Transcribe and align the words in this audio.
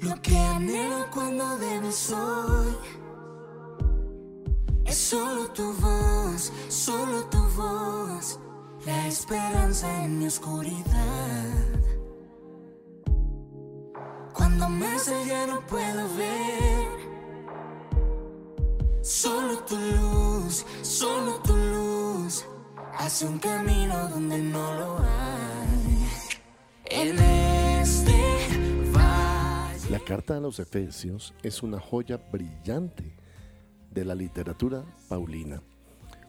Lo 0.00 0.14
que 0.22 0.36
anhelo 0.36 1.06
cuando 1.12 1.58
debes 1.58 2.12
hoy 2.12 2.76
es 4.86 4.96
solo 4.96 5.48
tu 5.50 5.72
voz, 5.74 6.52
solo 6.68 7.24
tu 7.24 7.38
voz, 7.56 8.38
la 8.86 9.08
esperanza 9.08 10.04
en 10.04 10.20
mi 10.20 10.26
oscuridad. 10.28 11.64
Cuando 14.34 14.68
más 14.68 15.08
allá 15.08 15.46
no 15.48 15.66
puedo 15.66 16.08
ver, 16.16 16.88
solo 19.02 19.58
tu 19.64 19.76
luz, 19.76 20.64
solo 20.82 21.40
tu 21.40 21.56
luz, 21.56 22.46
hace 22.96 23.26
un 23.26 23.40
camino 23.40 24.08
donde 24.10 24.38
no 24.38 24.74
lo 24.74 24.98
hay. 24.98 26.08
En 26.84 27.18
este 27.18 28.27
carta 30.08 30.38
a 30.38 30.40
los 30.40 30.58
Efesios 30.58 31.34
es 31.42 31.62
una 31.62 31.78
joya 31.78 32.16
brillante 32.32 33.12
de 33.90 34.06
la 34.06 34.14
literatura 34.14 34.82
paulina. 35.06 35.62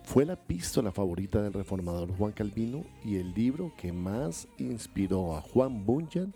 Fue 0.03 0.25
la 0.25 0.33
epístola 0.33 0.91
favorita 0.91 1.41
del 1.41 1.53
reformador 1.53 2.11
Juan 2.17 2.33
Calvino 2.33 2.83
y 3.05 3.15
el 3.15 3.33
libro 3.33 3.71
que 3.77 3.93
más 3.93 4.49
inspiró 4.57 5.37
a 5.37 5.39
Juan 5.39 5.85
Bunyan 5.85 6.33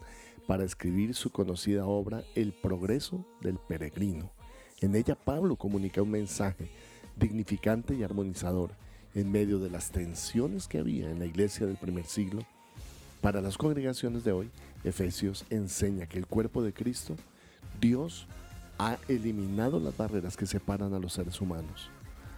para 0.48 0.64
escribir 0.64 1.16
su 1.16 1.34
conocida 1.34 1.86
obra 1.86 2.24
El 2.34 2.54
progreso 2.54 3.26
del 3.42 3.58
peregrino. 3.58 4.32
En 4.80 4.96
ella 4.96 5.16
Pablo 5.16 5.58
comunica 5.58 6.02
un 6.02 6.12
mensaje 6.12 6.70
dignificante 7.18 7.94
y 7.94 8.04
armonizador 8.04 8.72
en 9.16 9.30
medio 9.30 9.60
de 9.60 9.70
las 9.70 9.92
tensiones 9.92 10.70
que 10.70 10.80
había 10.80 11.12
en 11.12 11.20
la 11.20 11.26
iglesia 11.26 11.68
del 11.68 11.76
primer 11.76 12.06
siglo. 12.06 12.46
Para 13.20 13.42
las 13.42 13.58
congregaciones 13.58 14.23
de 14.23 14.32
hoy, 14.32 14.50
Efesios 14.86 15.44
enseña 15.50 16.06
que 16.06 16.20
el 16.20 16.26
cuerpo 16.26 16.64
de 16.64 16.72
Cristo, 16.72 17.18
Dios 17.84 18.28
ha 18.80 18.98
eliminado 19.10 19.78
las 19.78 19.98
barreras 19.98 20.38
que 20.38 20.45
separan 20.45 20.94
a 20.94 21.00
los 21.00 21.12
seres 21.12 21.42
humanos. 21.42 21.89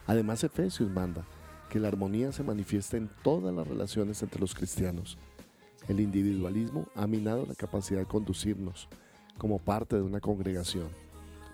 Además, 0.08 0.44
Efesios 0.44 0.90
manda 0.90 1.24
que 1.70 1.80
la 1.80 1.88
armonía 1.88 2.32
se 2.32 2.42
manifieste 2.42 2.98
en 2.98 3.12
todas 3.22 3.54
las 3.54 3.68
relaciones 3.68 4.24
entre 4.24 4.42
los 4.42 4.56
cristianos. 4.56 5.20
El 5.88 6.00
individualismo 6.00 6.88
ha 6.96 7.06
minado 7.06 7.46
la 7.46 7.54
capacidad 7.54 8.00
de 8.00 8.08
conducirnos 8.08 8.88
como 9.38 9.60
parte 9.60 9.96
de 9.96 10.02
una 10.02 10.20
congregación, 10.20 10.88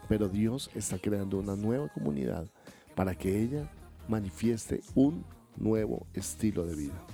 pero 0.07 0.29
Dios 0.29 0.69
está 0.73 0.97
creando 0.97 1.39
una 1.39 1.57
nueva 1.57 1.89
comunidad 1.89 2.47
para 2.95 3.13
que 3.13 3.41
ella 3.41 3.69
manifieste 4.07 4.79
un 4.95 5.25
nuevo 5.57 6.07
estilo 6.13 6.65
de 6.65 6.75
vida. 6.75 7.05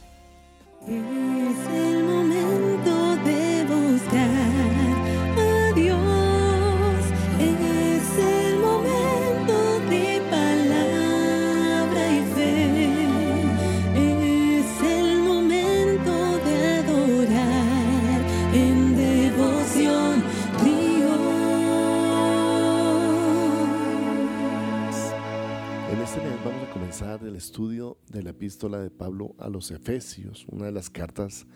En 25.89 26.01
este 26.01 26.19
mes 26.19 26.33
vamos 26.43 26.67
a 26.67 26.73
comenzar 26.73 27.23
el 27.23 27.37
estudio 27.37 27.97
de 28.11 28.21
la 28.21 28.31
epístola 28.31 28.79
de 28.79 28.89
Pablo 28.89 29.35
a 29.37 29.47
los 29.47 29.71
Efesios, 29.71 30.45
una 30.49 30.65
de 30.65 30.73
las 30.73 30.89
cartas 30.89 31.47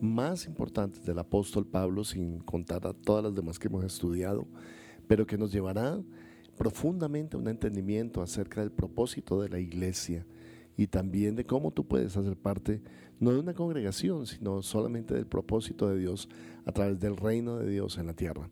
más 0.00 0.46
importantes 0.46 1.04
del 1.04 1.18
apóstol 1.18 1.66
Pablo, 1.66 2.04
sin 2.04 2.38
contar 2.38 2.86
a 2.86 2.92
todas 2.92 3.24
las 3.24 3.34
demás 3.34 3.58
que 3.58 3.66
hemos 3.66 3.84
estudiado, 3.84 4.46
pero 5.08 5.26
que 5.26 5.36
nos 5.36 5.50
llevará 5.50 6.00
profundamente 6.56 7.36
a 7.36 7.40
un 7.40 7.48
entendimiento 7.48 8.22
acerca 8.22 8.60
del 8.60 8.70
propósito 8.70 9.42
de 9.42 9.48
la 9.48 9.58
iglesia 9.58 10.24
y 10.76 10.86
también 10.86 11.34
de 11.34 11.44
cómo 11.44 11.72
tú 11.72 11.84
puedes 11.84 12.16
hacer 12.16 12.36
parte 12.36 12.80
no 13.18 13.32
de 13.32 13.40
una 13.40 13.54
congregación, 13.54 14.24
sino 14.24 14.62
solamente 14.62 15.14
del 15.14 15.26
propósito 15.26 15.88
de 15.88 15.98
Dios 15.98 16.28
a 16.64 16.70
través 16.70 17.00
del 17.00 17.16
reino 17.16 17.56
de 17.56 17.68
Dios 17.68 17.98
en 17.98 18.06
la 18.06 18.14
tierra. 18.14 18.48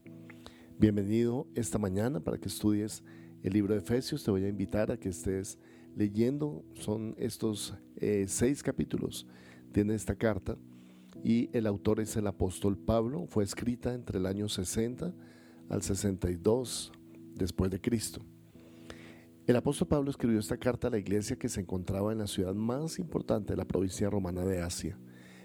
Bienvenido 0.81 1.47
esta 1.54 1.78
mañana 1.78 2.19
para 2.19 2.38
que 2.38 2.48
estudies 2.48 3.04
el 3.48 3.54
libro 3.54 3.75
de 3.75 3.81
Efesios. 3.81 4.22
Te 4.22 4.31
voy 4.31 4.44
a 4.44 4.48
invitar 4.48 4.91
a 4.92 4.97
que 4.97 5.09
estés 5.09 5.59
leyendo. 5.97 6.64
Son 6.75 7.14
estos 7.19 7.75
eh, 7.97 8.26
seis 8.28 8.62
capítulos. 8.62 9.26
Tiene 9.72 9.94
esta 9.94 10.14
carta 10.14 10.56
y 11.25 11.50
el 11.53 11.66
autor 11.66 12.00
es 12.00 12.16
el 12.16 12.26
apóstol 12.26 12.76
Pablo. 12.78 13.26
Fue 13.26 13.42
escrita 13.42 13.94
entre 13.94 14.19
el 14.19 14.26
año 14.26 14.48
60 14.48 15.12
al 15.70 15.82
62 15.82 16.92
después 17.34 17.70
de 17.70 17.81
Cristo. 17.81 18.20
El 19.47 19.56
apóstol 19.56 19.88
Pablo 19.88 20.10
escribió 20.10 20.38
esta 20.38 20.59
carta 20.59 20.88
a 20.88 20.91
la 20.91 20.98
iglesia 20.98 21.38
que 21.38 21.48
se 21.48 21.62
encontraba 21.62 22.12
en 22.12 22.19
la 22.19 22.26
ciudad 22.26 22.54
más 22.54 22.98
importante 22.98 23.54
de 23.54 23.56
la 23.56 23.65
provincia 23.65 24.10
romana 24.10 24.44
de 24.44 24.60
Asia. 24.60 24.98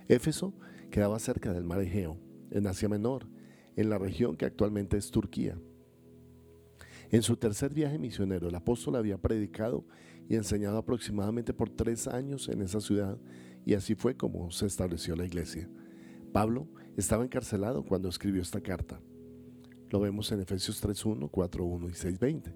Éfeso 0.10 0.54
quedaba 0.92 1.20
cerca 1.20 1.54
del 1.54 1.64
mar 1.64 1.80
Egeo, 1.80 2.18
en 2.52 2.68
Asia 2.68 2.90
Menor, 2.90 3.28
en 3.78 3.90
la 3.90 3.98
región 3.98 4.36
que 4.36 4.46
actualmente 4.46 4.98
es 4.98 5.10
Turquía. 5.10 5.58
En 7.14 7.22
su 7.22 7.38
tercer 7.38 7.72
viaje 7.72 8.00
misionero, 8.00 8.50
el 8.50 8.56
apóstol 8.56 8.96
había 8.96 9.20
predicado 9.20 9.86
y 10.28 10.34
enseñado 10.34 10.80
aproximadamente 10.80 11.54
por 11.54 11.70
tres 11.70 12.08
años 12.08 12.50
en 12.50 12.64
esa 12.64 12.82
ciudad 12.82 13.20
y 13.68 13.76
así 13.76 13.94
fue 13.94 14.18
como 14.18 14.50
se 14.50 14.66
estableció 14.66 15.16
la 15.16 15.24
iglesia. 15.24 15.70
Pablo 16.32 16.68
estaba 16.98 17.24
encarcelado 17.24 17.86
cuando 17.86 18.10
escribió 18.10 18.42
esta 18.42 18.62
carta. 18.62 19.00
Lo 19.92 20.00
vemos 20.00 20.32
en 20.32 20.40
Efesios 20.40 20.84
3.1, 20.84 21.30
4.1 21.30 21.88
y 21.88 22.16
6.20. 22.18 22.52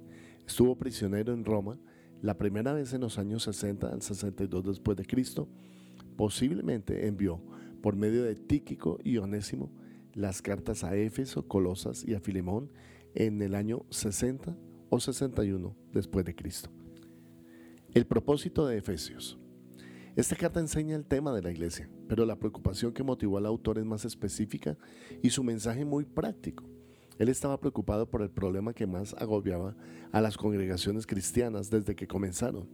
Estuvo 0.47 0.75
prisionero 0.75 1.34
en 1.34 1.45
Roma 1.45 1.78
la 2.24 2.35
primera 2.35 2.74
vez 2.74 2.94
en 2.94 3.01
los 3.01 3.19
años 3.19 3.44
60 3.44 3.89
al 3.89 4.01
62 4.01 4.66
después 4.66 4.97
de 4.97 5.06
Cristo. 5.06 5.47
Posiblemente 6.16 7.06
envió 7.06 7.39
por 7.84 7.95
medio 7.95 8.24
de 8.24 8.34
Tíquico 8.34 8.97
y 9.03 9.18
Onésimo 9.18 9.69
las 10.16 10.41
cartas 10.41 10.84
a 10.84 10.95
Éfeso, 10.95 11.47
Colosas 11.47 12.03
y 12.03 12.16
a 12.16 12.19
Filemón 12.19 12.72
en 13.16 13.41
el 13.41 13.56
año 13.56 13.85
60 13.90 14.56
o 14.90 15.00
61 15.00 15.75
después 15.94 16.25
de 16.25 16.35
Cristo. 16.35 16.69
El 17.94 18.06
propósito 18.06 18.68
de 18.68 18.78
Efesios. 18.78 19.40
Esta 20.16 20.35
carta 20.35 20.59
enseña 20.59 20.95
el 20.95 21.06
tema 21.06 21.31
de 21.34 21.41
la 21.41 21.51
iglesia, 21.51 21.90
pero 22.07 22.25
la 22.25 22.40
preocupación 22.40 22.91
que 22.91 23.03
motivó 23.03 23.38
al 23.38 23.45
autor 23.45 23.78
es 23.78 23.85
más 23.85 24.03
específica 24.03 24.78
y 25.22 25.29
su 25.29 25.44
mensaje 25.44 25.85
muy 25.85 26.06
práctico. 26.06 26.63
Él 27.19 27.29
estaba 27.29 27.59
preocupado 27.59 28.09
por 28.09 28.22
el 28.22 28.29
problema 28.29 28.73
que 28.73 28.88
más 28.88 29.13
agobiaba 29.16 29.75
a 30.12 30.22
las 30.22 30.38
congregaciones 30.38 31.06
cristianas 31.06 31.69
desde 31.69 31.95
que 31.95 32.07
comenzaron, 32.07 32.68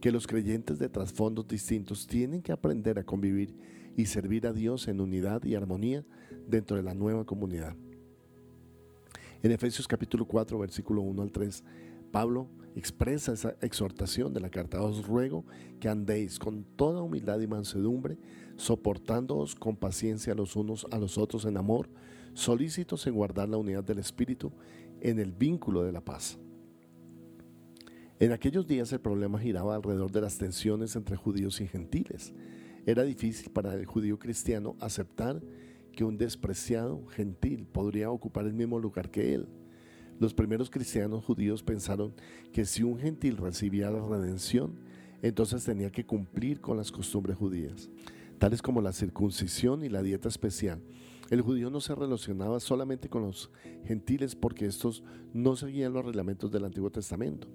que 0.00 0.12
los 0.12 0.26
creyentes 0.26 0.78
de 0.78 0.88
trasfondos 0.88 1.46
distintos 1.46 2.06
tienen 2.06 2.42
que 2.42 2.52
aprender 2.52 2.98
a 2.98 3.04
convivir 3.04 3.56
y 3.96 4.06
servir 4.06 4.46
a 4.46 4.52
Dios 4.52 4.88
en 4.88 5.00
unidad 5.00 5.44
y 5.44 5.54
armonía 5.54 6.04
dentro 6.48 6.76
de 6.76 6.82
la 6.82 6.94
nueva 6.94 7.24
comunidad. 7.24 7.76
En 9.42 9.50
Efesios 9.50 9.88
capítulo 9.88 10.24
4, 10.24 10.56
versículo 10.56 11.02
1 11.02 11.20
al 11.20 11.32
3, 11.32 11.64
Pablo 12.12 12.46
expresa 12.76 13.32
esa 13.32 13.56
exhortación 13.60 14.32
de 14.32 14.38
la 14.38 14.50
carta. 14.50 14.80
Os 14.80 15.04
ruego 15.04 15.44
que 15.80 15.88
andéis 15.88 16.38
con 16.38 16.62
toda 16.76 17.02
humildad 17.02 17.40
y 17.40 17.48
mansedumbre, 17.48 18.18
soportándoos 18.54 19.56
con 19.56 19.76
paciencia 19.76 20.36
los 20.36 20.54
unos 20.54 20.86
a 20.92 20.98
los 20.98 21.18
otros 21.18 21.44
en 21.44 21.56
amor, 21.56 21.90
solícitos 22.34 23.04
en 23.08 23.14
guardar 23.14 23.48
la 23.48 23.56
unidad 23.56 23.82
del 23.82 23.98
Espíritu 23.98 24.52
en 25.00 25.18
el 25.18 25.32
vínculo 25.32 25.82
de 25.82 25.90
la 25.90 26.04
paz. 26.04 26.38
En 28.20 28.30
aquellos 28.30 28.68
días 28.68 28.92
el 28.92 29.00
problema 29.00 29.40
giraba 29.40 29.74
alrededor 29.74 30.12
de 30.12 30.20
las 30.20 30.38
tensiones 30.38 30.94
entre 30.94 31.16
judíos 31.16 31.60
y 31.60 31.66
gentiles. 31.66 32.32
Era 32.86 33.02
difícil 33.02 33.50
para 33.50 33.74
el 33.74 33.86
judío 33.86 34.20
cristiano 34.20 34.76
aceptar 34.78 35.42
que 35.92 36.04
un 36.04 36.16
despreciado 36.16 37.06
gentil 37.06 37.66
podría 37.66 38.10
ocupar 38.10 38.46
el 38.46 38.54
mismo 38.54 38.78
lugar 38.78 39.10
que 39.10 39.34
él. 39.34 39.46
Los 40.18 40.34
primeros 40.34 40.70
cristianos 40.70 41.24
judíos 41.24 41.62
pensaron 41.62 42.14
que 42.52 42.64
si 42.64 42.82
un 42.82 42.98
gentil 42.98 43.36
recibía 43.36 43.90
la 43.90 44.06
redención, 44.06 44.74
entonces 45.22 45.64
tenía 45.64 45.90
que 45.90 46.04
cumplir 46.04 46.60
con 46.60 46.76
las 46.76 46.90
costumbres 46.90 47.36
judías, 47.36 47.90
tales 48.38 48.62
como 48.62 48.80
la 48.80 48.92
circuncisión 48.92 49.84
y 49.84 49.88
la 49.88 50.02
dieta 50.02 50.28
especial. 50.28 50.80
El 51.30 51.40
judío 51.40 51.70
no 51.70 51.80
se 51.80 51.94
relacionaba 51.94 52.60
solamente 52.60 53.08
con 53.08 53.22
los 53.22 53.50
gentiles 53.84 54.34
porque 54.34 54.66
estos 54.66 55.02
no 55.32 55.56
seguían 55.56 55.92
los 55.92 56.04
reglamentos 56.04 56.50
del 56.50 56.64
Antiguo 56.64 56.90
Testamento. 56.90 57.48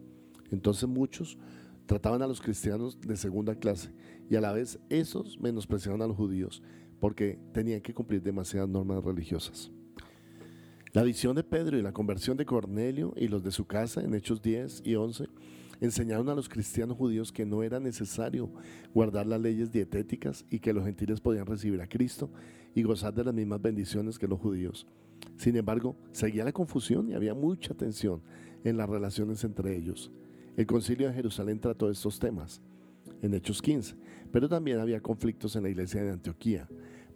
Entonces 0.49 0.89
muchos 0.89 1.37
trataban 1.85 2.21
a 2.21 2.27
los 2.27 2.41
cristianos 2.41 2.99
de 2.99 3.15
segunda 3.15 3.55
clase 3.55 3.91
y 4.29 4.35
a 4.35 4.41
la 4.41 4.51
vez 4.51 4.79
esos 4.89 5.39
menospreciaban 5.39 6.01
a 6.01 6.07
los 6.07 6.17
judíos 6.17 6.61
porque 6.99 7.39
tenían 7.53 7.81
que 7.81 7.93
cumplir 7.93 8.21
demasiadas 8.21 8.69
normas 8.69 9.03
religiosas. 9.03 9.71
La 10.93 11.03
visión 11.03 11.35
de 11.35 11.43
Pedro 11.43 11.77
y 11.77 11.81
la 11.81 11.91
conversión 11.91 12.37
de 12.37 12.45
Cornelio 12.45 13.13
y 13.17 13.27
los 13.27 13.43
de 13.43 13.51
su 13.51 13.65
casa 13.65 14.01
en 14.01 14.15
Hechos 14.15 14.41
10 14.41 14.81
y 14.85 14.95
11 14.95 15.27
enseñaron 15.79 16.29
a 16.29 16.35
los 16.35 16.49
cristianos 16.49 16.97
judíos 16.97 17.31
que 17.31 17.45
no 17.45 17.61
era 17.61 17.79
necesario 17.79 18.49
guardar 18.93 19.27
las 19.27 19.39
leyes 19.39 19.71
dietéticas 19.71 20.45
y 20.49 20.59
que 20.59 20.73
los 20.73 20.85
gentiles 20.85 21.21
podían 21.21 21.45
recibir 21.45 21.81
a 21.81 21.87
Cristo 21.87 22.31
y 22.73 22.83
gozar 22.83 23.13
de 23.13 23.23
las 23.23 23.33
mismas 23.33 23.61
bendiciones 23.61 24.17
que 24.17 24.27
los 24.27 24.39
judíos. 24.39 24.87
Sin 25.35 25.55
embargo, 25.55 25.95
seguía 26.11 26.43
la 26.43 26.51
confusión 26.51 27.09
y 27.09 27.13
había 27.13 27.33
mucha 27.33 27.73
tensión 27.73 28.21
en 28.63 28.77
las 28.77 28.89
relaciones 28.89 29.43
entre 29.43 29.75
ellos. 29.75 30.11
El 30.55 30.65
concilio 30.65 31.07
de 31.07 31.13
Jerusalén 31.13 31.59
trató 31.59 31.91
estos 31.91 32.17
temas 32.17 32.61
en 33.21 33.33
Hechos 33.33 33.61
15, 33.61 33.95
pero 34.31 34.49
también 34.49 34.79
había 34.79 35.01
conflictos 35.01 35.55
en 35.55 35.63
la 35.63 35.69
iglesia 35.69 36.03
de 36.03 36.11
Antioquía. 36.11 36.67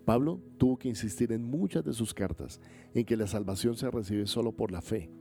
Pablo 0.06 0.42
tuvo 0.58 0.78
que 0.78 0.90
insistir 0.90 1.32
en 1.32 1.44
muchas 1.44 1.84
de 1.84 1.94
sus 1.94 2.14
cartas 2.14 2.60
en 2.94 3.06
que 3.06 3.18
la 3.18 3.28
salvación 3.28 3.76
se 3.76 3.90
recibe 3.90 4.26
solo 4.28 4.52
por 4.52 4.72
la 4.72 4.82
fe, 4.82 5.12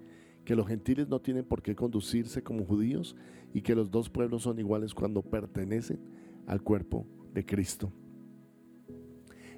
que 0.44 0.56
los 0.56 0.67
gentiles 0.67 1.09
no 1.09 1.21
tienen 1.21 1.44
por 1.44 1.62
qué 1.62 1.75
conducirse 1.75 2.43
como 2.43 2.65
judíos 2.65 3.15
y 3.53 3.62
que 3.62 3.75
los 3.75 3.91
dos 3.91 4.09
pueblos 4.09 4.43
son 4.43 4.59
iguales 4.59 4.94
cuando 4.94 5.23
pertenecen 5.23 6.00
al 6.47 6.62
cuerpo 6.62 7.06
de 7.35 7.44
Cristo. 7.44 7.93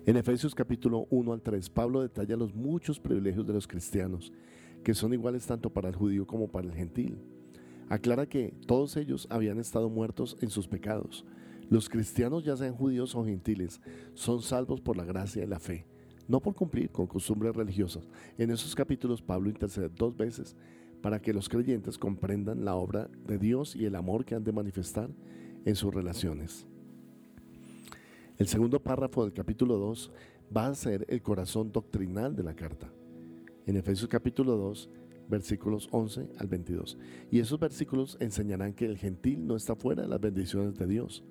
En 0.05 0.17
Efesios 0.17 0.55
capítulo 0.55 1.07
1 1.11 1.33
al 1.33 1.43
3, 1.43 1.71
Pablo 1.71 2.03
detalla 2.03 2.37
los 2.37 2.55
muchos 2.55 2.99
privilegios 2.99 3.47
de 3.47 3.53
los 3.53 3.69
cristianos, 3.69 4.33
que 4.83 4.95
son 4.95 5.13
iguales 5.13 5.47
tanto 5.47 5.71
para 5.71 5.89
el 5.89 5.95
judío 5.95 6.27
como 6.27 6.51
para 6.51 6.67
el 6.67 6.75
gentil. 6.75 7.19
Aclara 7.89 8.27
que 8.27 8.55
todos 8.67 8.97
ellos 8.97 9.27
habían 9.31 9.59
estado 9.59 9.89
muertos 9.89 10.37
en 10.41 10.51
sus 10.51 10.67
pecados. 10.67 11.25
Los 11.69 11.89
cristianos, 11.89 12.45
ya 12.45 12.57
sean 12.57 12.75
judíos 12.75 13.15
o 13.15 13.25
gentiles, 13.25 13.81
son 14.15 14.43
salvos 14.43 14.81
por 14.81 14.97
la 14.97 15.05
gracia 15.05 15.43
y 15.43 15.47
la 15.47 15.59
fe, 15.59 15.87
no 16.29 16.41
por 16.41 16.55
cumplir 16.55 16.91
con 16.91 17.07
costumbres 17.07 17.55
religiosas. 17.57 18.09
En 18.37 18.51
esos 18.51 18.75
capítulos 18.75 19.23
Pablo 19.23 19.49
intercede 19.49 19.89
dos 19.89 20.17
veces 20.17 20.57
para 21.01 21.21
que 21.21 21.33
los 21.33 21.49
creyentes 21.49 21.99
comprendan 21.99 22.65
la 22.65 22.77
obra 22.77 23.09
de 23.27 23.39
Dios 23.39 23.75
y 23.75 23.87
el 23.87 23.95
amor 23.97 24.25
que 24.25 24.35
han 24.35 24.45
de 24.45 24.53
manifestar 24.53 25.11
en 25.65 25.75
sus 25.75 25.93
relaciones. 25.93 26.67
El 28.39 28.49
segundo 28.49 28.81
párrafo 28.81 29.25
del 29.25 29.33
capítulo 29.33 29.77
2 29.77 30.11
va 30.57 30.67
a 30.67 30.75
ser 30.75 31.05
el 31.09 31.23
corazón 31.23 31.73
doctrinal 31.73 32.35
de 32.35 32.43
la 32.43 32.55
carta. 32.55 32.91
En 33.67 33.77
Efesios 33.77 34.09
capítulo 34.09 34.57
2, 34.57 34.91
versículos 35.33 35.89
11 35.91 36.29
al 36.39 36.47
22. 36.47 36.99
Y 37.31 37.41
esos 37.41 37.59
versículos 37.59 38.19
enseñarán 38.21 38.75
que 38.75 38.85
el 38.85 38.99
gentil 38.99 39.47
no 39.47 39.57
está 39.57 39.75
fuera 39.75 40.03
de 40.03 40.09
las 40.09 40.21
bendiciones 40.21 40.77
de 40.77 40.87
Dios. 40.87 41.25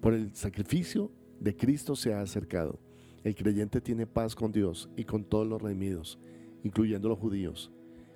Por 0.00 0.12
el 0.12 0.34
sacrificio 0.34 1.10
de 1.40 1.56
Cristo 1.56 1.96
se 1.96 2.12
ha 2.12 2.20
acercado. 2.20 2.78
El 3.24 3.34
creyente 3.34 3.80
tiene 3.80 4.06
paz 4.06 4.34
con 4.34 4.52
Dios 4.52 4.90
y 4.96 5.04
con 5.04 5.24
todos 5.24 5.48
los 5.48 5.60
redimidos, 5.60 6.18
incluyendo 6.62 7.08
los 7.08 7.18
judíos. 7.18 7.72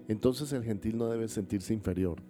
Entonces 0.06 0.52
el 0.52 0.62
gentil 0.62 0.98
no 0.98 1.08
debe 1.08 1.28
sentirse 1.28 1.72
inferior. 1.72 2.22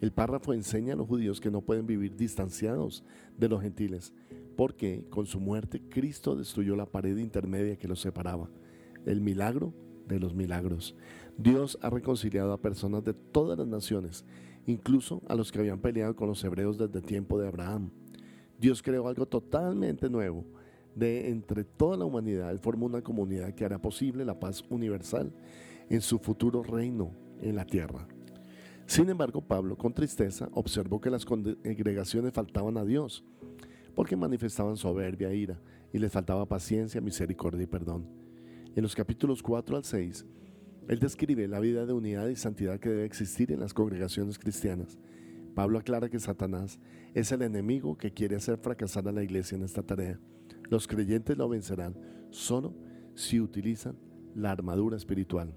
El 0.00 0.10
párrafo 0.12 0.52
enseña 0.52 0.94
a 0.94 0.96
los 0.96 1.06
judíos 1.06 1.40
que 1.40 1.50
no 1.50 1.60
pueden 1.60 1.86
vivir 1.86 2.16
distanciados 2.16 3.04
de 3.38 3.48
los 3.48 3.62
gentiles, 3.62 4.12
porque 4.56 5.04
con 5.10 5.26
su 5.26 5.38
muerte 5.38 5.80
Cristo 5.88 6.34
destruyó 6.34 6.74
la 6.74 6.86
pared 6.86 7.16
intermedia 7.18 7.76
que 7.76 7.86
los 7.88 8.00
separaba, 8.00 8.50
el 9.06 9.20
milagro 9.20 9.72
de 10.14 10.20
los 10.20 10.34
milagros. 10.34 10.94
Dios 11.36 11.78
ha 11.82 11.90
reconciliado 11.90 12.52
a 12.52 12.60
personas 12.60 13.04
de 13.04 13.14
todas 13.14 13.58
las 13.58 13.66
naciones, 13.66 14.24
incluso 14.66 15.22
a 15.28 15.34
los 15.34 15.50
que 15.50 15.58
habían 15.58 15.80
peleado 15.80 16.14
con 16.14 16.28
los 16.28 16.42
hebreos 16.44 16.78
desde 16.78 16.98
el 16.98 17.04
tiempo 17.04 17.38
de 17.38 17.48
Abraham. 17.48 17.90
Dios 18.58 18.82
creó 18.82 19.08
algo 19.08 19.26
totalmente 19.26 20.10
nuevo. 20.10 20.44
De 20.94 21.30
entre 21.30 21.64
toda 21.64 21.96
la 21.96 22.04
humanidad, 22.04 22.50
Él 22.50 22.58
formó 22.58 22.86
una 22.86 23.00
comunidad 23.00 23.54
que 23.54 23.64
hará 23.64 23.80
posible 23.80 24.24
la 24.24 24.38
paz 24.38 24.64
universal 24.68 25.32
en 25.88 26.00
su 26.00 26.18
futuro 26.18 26.62
reino 26.62 27.12
en 27.40 27.56
la 27.56 27.64
tierra. 27.64 28.06
Sin 28.86 29.08
embargo, 29.08 29.40
Pablo, 29.40 29.78
con 29.78 29.94
tristeza, 29.94 30.48
observó 30.52 31.00
que 31.00 31.10
las 31.10 31.24
congregaciones 31.24 32.32
faltaban 32.32 32.76
a 32.76 32.84
Dios, 32.84 33.24
porque 33.94 34.16
manifestaban 34.16 34.76
soberbia 34.76 35.32
ira, 35.32 35.60
y 35.92 35.98
les 35.98 36.12
faltaba 36.12 36.44
paciencia, 36.46 37.00
misericordia 37.00 37.62
y 37.62 37.66
perdón. 37.66 38.06
En 38.76 38.82
los 38.84 38.94
capítulos 38.94 39.42
4 39.42 39.76
al 39.76 39.84
6, 39.84 40.24
él 40.88 40.98
describe 41.00 41.48
la 41.48 41.58
vida 41.58 41.86
de 41.86 41.92
unidad 41.92 42.28
y 42.28 42.36
santidad 42.36 42.78
que 42.78 42.88
debe 42.88 43.04
existir 43.04 43.50
en 43.50 43.58
las 43.58 43.74
congregaciones 43.74 44.38
cristianas. 44.38 44.96
Pablo 45.56 45.78
aclara 45.78 46.08
que 46.08 46.20
Satanás 46.20 46.78
es 47.12 47.32
el 47.32 47.42
enemigo 47.42 47.96
que 47.96 48.12
quiere 48.12 48.36
hacer 48.36 48.58
fracasar 48.58 49.08
a 49.08 49.12
la 49.12 49.24
iglesia 49.24 49.56
en 49.56 49.64
esta 49.64 49.82
tarea. 49.82 50.20
Los 50.68 50.86
creyentes 50.86 51.36
lo 51.36 51.48
vencerán 51.48 51.96
solo 52.30 52.72
si 53.16 53.40
utilizan 53.40 53.96
la 54.36 54.52
armadura 54.52 54.96
espiritual. 54.96 55.52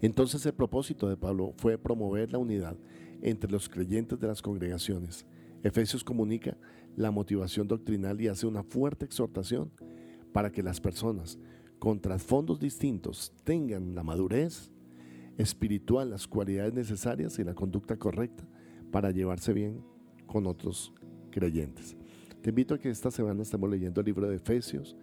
Entonces 0.00 0.44
el 0.46 0.54
propósito 0.54 1.08
de 1.08 1.16
Pablo 1.16 1.52
fue 1.56 1.78
promover 1.78 2.32
la 2.32 2.38
unidad 2.38 2.76
entre 3.22 3.50
los 3.50 3.68
creyentes 3.68 4.18
de 4.18 4.26
las 4.26 4.42
congregaciones. 4.42 5.24
Efesios 5.62 6.02
comunica 6.02 6.56
la 6.96 7.12
motivación 7.12 7.68
doctrinal 7.68 8.20
y 8.20 8.26
hace 8.26 8.46
una 8.46 8.64
fuerte 8.64 9.04
exhortación 9.04 9.70
para 10.32 10.50
que 10.50 10.62
las 10.62 10.80
personas 10.80 11.38
con 11.80 11.98
trasfondos 11.98 12.60
distintos 12.60 13.32
tengan 13.42 13.94
la 13.94 14.02
madurez 14.02 14.70
espiritual, 15.38 16.10
las 16.10 16.28
cualidades 16.28 16.74
necesarias 16.74 17.38
y 17.38 17.44
la 17.44 17.54
conducta 17.54 17.96
correcta 17.96 18.46
para 18.92 19.10
llevarse 19.10 19.54
bien 19.54 19.82
con 20.26 20.46
otros 20.46 20.92
creyentes. 21.30 21.96
Te 22.42 22.50
invito 22.50 22.74
a 22.74 22.78
que 22.78 22.90
esta 22.90 23.10
semana 23.10 23.42
estemos 23.42 23.68
leyendo 23.70 24.00
el 24.00 24.06
libro 24.06 24.28
de 24.28 24.36
Efesios. 24.36 24.94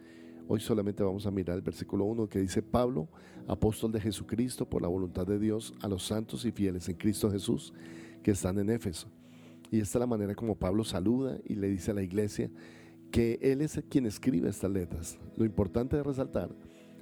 Hoy 0.48 0.60
solamente 0.60 1.02
vamos 1.02 1.26
a 1.26 1.32
mirar 1.32 1.58
el 1.58 1.64
versículo 1.64 2.06
1 2.06 2.30
que 2.30 2.40
dice 2.40 2.62
Pablo, 2.62 3.10
apóstol 3.48 3.92
de 3.92 4.00
Jesucristo 4.00 4.70
por 4.70 4.84
la 4.84 4.88
voluntad 4.88 5.26
de 5.26 5.40
Dios, 5.40 5.74
a 5.82 5.88
los 5.88 6.04
santos 6.04 6.46
y 6.46 6.52
fieles 6.52 6.88
en 6.90 6.96
Cristo 6.96 7.32
Jesús 7.32 7.74
que 8.22 8.32
están 8.32 8.60
en 8.60 8.70
Éfeso. 8.70 9.08
Y 9.72 9.80
esta 9.80 9.98
es 9.98 10.02
la 10.02 10.08
manera 10.08 10.36
como 10.36 10.56
Pablo 10.56 10.84
saluda 10.84 11.40
y 11.44 11.56
le 11.56 11.70
dice 11.70 11.90
a 11.90 11.96
la 11.96 12.04
iglesia 12.04 12.52
que 13.12 13.40
él 13.42 13.62
es 13.62 13.82
quien 13.90 14.06
escribe 14.06 14.50
estas 14.50 14.72
letras. 14.72 15.18
Lo 15.36 15.46
importante 15.46 15.96
de 15.96 16.04
resaltar 16.04 16.50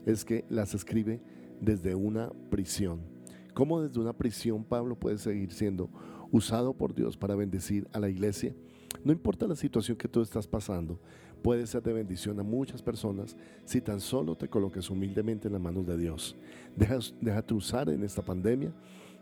es 0.05 0.23
que 0.23 0.45
las 0.49 0.73
escribe 0.73 1.19
desde 1.61 1.95
una 1.95 2.31
prisión. 2.49 2.99
¿Cómo 3.53 3.81
desde 3.81 3.99
una 3.99 4.13
prisión 4.13 4.63
Pablo 4.63 4.95
puede 4.95 5.17
seguir 5.17 5.51
siendo 5.51 5.89
usado 6.31 6.73
por 6.73 6.93
Dios 6.93 7.17
para 7.17 7.35
bendecir 7.35 7.87
a 7.93 7.99
la 7.99 8.09
iglesia? 8.09 8.53
No 9.03 9.11
importa 9.11 9.47
la 9.47 9.55
situación 9.55 9.97
que 9.97 10.07
tú 10.07 10.21
estás 10.21 10.47
pasando, 10.47 10.99
puede 11.41 11.67
ser 11.67 11.83
de 11.83 11.93
bendición 11.93 12.39
a 12.39 12.43
muchas 12.43 12.81
personas 12.81 13.37
si 13.65 13.79
tan 13.79 13.99
solo 13.99 14.35
te 14.35 14.49
coloques 14.49 14.89
humildemente 14.89 15.47
en 15.47 15.53
las 15.53 15.61
manos 15.61 15.85
de 15.85 15.97
Dios. 15.97 16.35
déjate 16.75 17.53
usar 17.53 17.89
en 17.89 18.03
esta 18.03 18.21
pandemia 18.21 18.73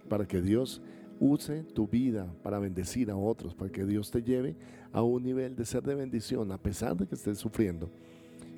para 0.09 0.27
que 0.27 0.41
Dios 0.41 0.81
use 1.19 1.63
tu 1.73 1.87
vida 1.87 2.33
para 2.43 2.59
bendecir 2.59 3.09
a 3.09 3.15
otros, 3.15 3.53
para 3.53 3.71
que 3.71 3.85
Dios 3.85 4.11
te 4.11 4.21
lleve 4.21 4.55
a 4.91 5.01
un 5.01 5.23
nivel 5.23 5.55
de 5.55 5.65
ser 5.65 5.83
de 5.83 5.95
bendición 5.95 6.51
a 6.51 6.57
pesar 6.57 6.95
de 6.95 7.07
que 7.07 7.15
estés 7.15 7.37
sufriendo. 7.37 7.89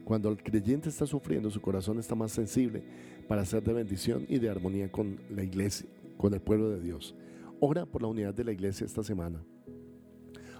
Cuando 0.04 0.30
el 0.30 0.42
creyente 0.42 0.90
está 0.90 1.06
sufriendo, 1.06 1.50
su 1.50 1.62
corazón 1.62 1.98
está 2.00 2.13
más 2.13 2.31
sensible 2.31 2.84
para 3.28 3.46
ser 3.46 3.63
de 3.63 3.74
bendición 3.74 4.25
y 4.30 4.38
de 4.38 4.50
armonía 4.50 4.91
con 4.91 5.18
la 5.30 5.44
iglesia, 5.44 5.88
con 6.18 6.34
el 6.34 6.41
pueblo 6.41 6.70
de 6.70 6.80
Dios. 6.82 7.15
Ora 7.60 7.86
por 7.86 8.01
la 8.01 8.08
unidad 8.08 8.34
de 8.34 8.44
la 8.44 8.51
iglesia 8.51 8.86
esta 8.86 9.03
semana. 9.03 9.44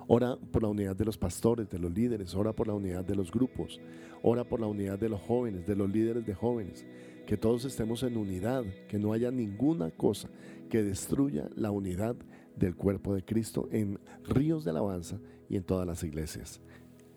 Ora 0.08 0.38
por 0.52 0.64
la 0.64 0.70
unidad 0.70 0.96
de 0.96 1.06
los 1.06 1.18
pastores, 1.18 1.70
de 1.70 1.80
los 1.80 1.92
líderes, 1.92 2.36
ora 2.36 2.54
por 2.54 2.68
la 2.68 2.74
unidad 2.74 3.04
de 3.04 3.16
los 3.16 3.32
grupos, 3.32 3.80
ora 4.22 4.44
por 4.44 4.60
la 4.60 4.68
unidad 4.68 5.00
de 5.00 5.10
los 5.10 5.22
jóvenes, 5.22 5.66
de 5.66 5.76
los 5.76 5.90
líderes 5.90 6.26
de 6.26 6.36
jóvenes, 6.36 6.86
que 7.26 7.38
todos 7.38 7.66
estemos 7.66 8.04
en 8.04 8.18
unidad, 8.18 8.64
que 8.88 9.00
no 9.00 9.14
haya 9.14 9.32
ninguna 9.32 9.92
cosa 9.92 10.30
que 10.70 10.84
destruya 10.84 11.50
la 11.56 11.72
unidad 11.72 12.16
del 12.56 12.76
cuerpo 12.76 13.14
de 13.14 13.24
Cristo 13.24 13.68
en 13.72 14.00
ríos 14.24 14.64
de 14.64 14.72
alabanza 14.72 15.20
y 15.50 15.58
en 15.58 15.64
todas 15.64 15.86
las 15.88 16.04
iglesias. 16.04 16.62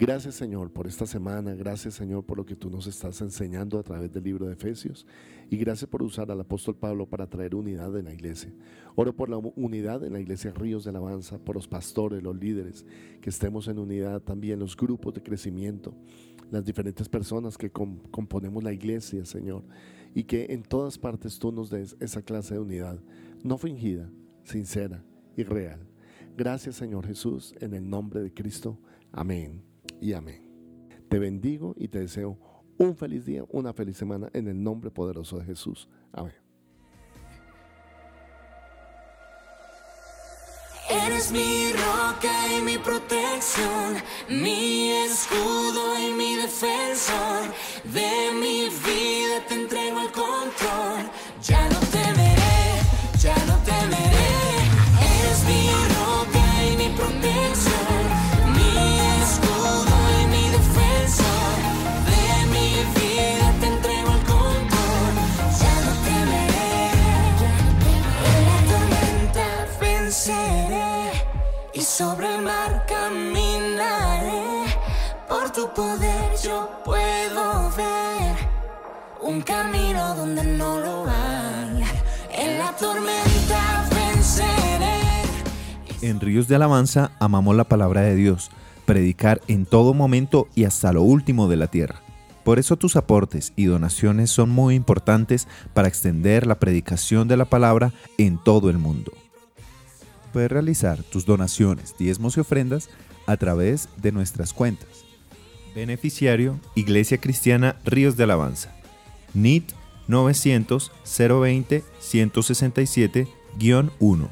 Gracias 0.01 0.37
Señor 0.37 0.71
por 0.71 0.87
esta 0.87 1.07
semana, 1.07 1.57
gracias 1.57 1.95
Señor 1.95 2.25
por 2.25 2.37
lo 2.39 2.47
que 2.47 2.55
tú 2.55 2.71
nos 2.71 2.87
estás 2.87 3.21
enseñando 3.21 3.81
a 3.81 3.83
través 3.83 4.13
del 4.13 4.23
libro 4.23 4.47
de 4.47 4.53
Efesios 4.53 5.05
y 5.51 5.57
gracias 5.57 5.91
por 5.91 6.05
usar 6.05 6.31
al 6.31 6.41
apóstol 6.41 6.77
Pablo 6.77 7.05
para 7.05 7.27
traer 7.27 7.57
unidad 7.57 7.97
en 7.99 8.05
la 8.05 8.13
iglesia. 8.13 8.53
Oro 8.95 9.13
por 9.13 9.29
la 9.29 9.39
unidad 9.39 10.05
en 10.05 10.13
la 10.13 10.21
iglesia 10.21 10.53
Ríos 10.53 10.85
de 10.85 10.91
Alabanza, 10.91 11.39
por 11.39 11.57
los 11.57 11.67
pastores, 11.67 12.23
los 12.23 12.37
líderes, 12.37 12.87
que 13.21 13.31
estemos 13.31 13.67
en 13.67 13.81
unidad 13.81 14.23
también, 14.23 14.61
los 14.61 14.77
grupos 14.77 15.15
de 15.15 15.23
crecimiento, 15.23 15.93
las 16.53 16.65
diferentes 16.65 17.09
personas 17.09 17.59
que 17.59 17.73
componemos 17.73 18.63
la 18.63 18.73
iglesia, 18.73 19.25
Señor, 19.25 19.65
y 20.15 20.23
que 20.23 20.47
en 20.51 20.63
todas 20.63 20.97
partes 20.97 21.41
tú 21.41 21.51
nos 21.51 21.71
des 21.71 21.97
esa 21.99 22.23
clase 22.23 22.55
de 22.55 22.61
unidad, 22.61 23.01
no 23.43 23.59
fingida, 23.59 24.09
sincera 24.45 25.03
y 25.37 25.43
real. 25.43 25.81
Gracias 26.37 26.77
Señor 26.77 27.05
Jesús, 27.05 27.53
en 27.59 27.75
el 27.75 27.91
nombre 27.91 28.23
de 28.23 28.33
Cristo. 28.33 28.79
Amén 29.11 29.68
y 30.01 30.13
amén. 30.13 30.43
Te 31.09 31.19
bendigo 31.19 31.75
y 31.77 31.89
te 31.89 32.01
deseo 32.01 32.39
un 32.79 32.97
feliz 32.97 33.25
día, 33.25 33.45
una 33.49 33.73
feliz 33.73 33.97
semana 33.97 34.31
en 34.33 34.49
el 34.49 34.63
nombre 34.63 34.91
poderoso 34.91 35.39
de 35.39 35.45
Jesús. 35.45 35.89
Amén. 36.13 36.35
Eres 40.91 41.33
mi 41.33 41.73
roca 41.73 42.33
y 42.57 42.63
mi 42.63 42.79
protección, 42.79 43.97
mi 44.29 44.91
escudo 44.93 45.99
y 45.99 46.13
mi 46.13 46.37
defensor. 46.37 47.43
De 47.85 48.33
mi 48.33 48.69
vida 48.69 49.45
te 49.47 49.55
entrego 49.55 50.01
el 50.01 50.11
control. 50.13 51.11
Ya 51.43 51.69
no 51.69 51.79
temeré, 51.91 52.81
ya 53.21 53.37
no 53.47 53.59
temeré. 53.65 54.29
Eres 55.21 55.45
mi 55.45 55.88
un 79.29 79.43
camino 79.43 80.15
donde 80.15 80.43
no 80.43 80.81
lo 80.81 81.05
hay. 81.07 81.85
En 82.33 82.59
la 82.59 82.75
tormenta 82.77 83.87
venceré. 83.91 85.03
En 86.01 86.19
Ríos 86.19 86.49
de 86.49 86.55
Alabanza 86.55 87.13
amamos 87.21 87.55
la 87.55 87.65
palabra 87.65 88.01
de 88.01 88.15
Dios, 88.15 88.51
predicar 88.87 89.43
en 89.47 89.67
todo 89.67 89.93
momento 89.93 90.49
y 90.55 90.65
hasta 90.65 90.95
lo 90.95 91.03
último 91.03 91.47
de 91.47 91.57
la 91.57 91.67
tierra. 91.67 92.01
Por 92.43 92.59
eso 92.59 92.79
tus 92.79 92.97
aportes 92.97 93.53
y 93.55 93.67
donaciones 93.67 94.31
son 94.31 94.49
muy 94.49 94.75
importantes 94.75 95.47
para 95.75 95.89
extender 95.89 96.47
la 96.47 96.59
predicación 96.59 97.29
de 97.29 97.37
la 97.37 97.45
palabra 97.45 97.93
en 98.17 98.39
todo 98.43 98.71
el 98.71 98.79
mundo. 98.79 99.13
Puedes 100.33 100.51
realizar 100.51 101.03
tus 101.03 101.27
donaciones, 101.27 101.95
diezmos 101.99 102.39
y 102.39 102.41
ofrendas 102.41 102.89
a 103.27 103.37
través 103.37 103.91
de 103.99 104.11
nuestras 104.11 104.55
cuentas. 104.55 104.89
Beneficiario 105.75 106.59
Iglesia 106.75 107.19
Cristiana 107.19 107.77
Ríos 107.85 108.17
de 108.17 108.25
Alabanza. 108.25 108.78
NIT 109.35 109.73
900 110.07 110.93
020 111.05 111.85
167-1. 112.01 114.29